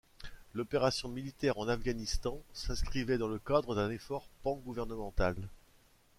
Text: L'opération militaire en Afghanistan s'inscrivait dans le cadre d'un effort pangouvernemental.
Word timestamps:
L'opération 0.55 1.09
militaire 1.09 1.59
en 1.59 1.67
Afghanistan 1.67 2.41
s'inscrivait 2.53 3.19
dans 3.19 3.27
le 3.27 3.37
cadre 3.37 3.75
d'un 3.75 3.91
effort 3.91 4.29
pangouvernemental. 4.41 5.35